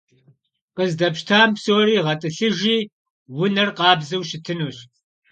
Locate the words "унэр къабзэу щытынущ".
3.43-4.77